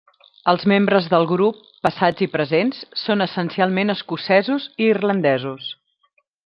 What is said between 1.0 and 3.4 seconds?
del grup, passats i presents, són